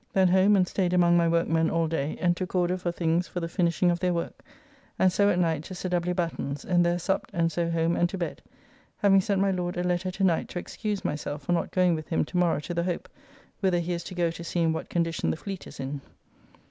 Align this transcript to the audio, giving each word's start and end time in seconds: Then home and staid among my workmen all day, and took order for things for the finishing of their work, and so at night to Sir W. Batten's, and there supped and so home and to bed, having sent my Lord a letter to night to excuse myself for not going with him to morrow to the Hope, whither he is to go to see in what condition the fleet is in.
Then 0.13 0.29
home 0.29 0.55
and 0.55 0.67
staid 0.67 0.93
among 0.93 1.15
my 1.15 1.27
workmen 1.27 1.69
all 1.69 1.87
day, 1.87 2.17
and 2.19 2.35
took 2.35 2.55
order 2.55 2.75
for 2.75 2.91
things 2.91 3.27
for 3.27 3.39
the 3.39 3.47
finishing 3.47 3.91
of 3.91 3.99
their 3.99 4.15
work, 4.15 4.43
and 4.97 5.13
so 5.13 5.29
at 5.29 5.37
night 5.37 5.61
to 5.65 5.75
Sir 5.75 5.89
W. 5.89 6.15
Batten's, 6.15 6.65
and 6.65 6.83
there 6.83 6.97
supped 6.97 7.29
and 7.35 7.51
so 7.51 7.69
home 7.69 7.95
and 7.95 8.09
to 8.09 8.17
bed, 8.17 8.41
having 8.97 9.21
sent 9.21 9.41
my 9.41 9.51
Lord 9.51 9.77
a 9.77 9.83
letter 9.83 10.09
to 10.09 10.23
night 10.23 10.47
to 10.47 10.57
excuse 10.57 11.05
myself 11.05 11.43
for 11.43 11.51
not 11.51 11.69
going 11.69 11.93
with 11.93 12.07
him 12.07 12.25
to 12.25 12.37
morrow 12.37 12.59
to 12.61 12.73
the 12.73 12.81
Hope, 12.85 13.07
whither 13.59 13.77
he 13.77 13.93
is 13.93 14.03
to 14.05 14.15
go 14.15 14.31
to 14.31 14.43
see 14.43 14.61
in 14.61 14.73
what 14.73 14.89
condition 14.89 15.29
the 15.29 15.37
fleet 15.37 15.67
is 15.67 15.79
in. 15.79 16.01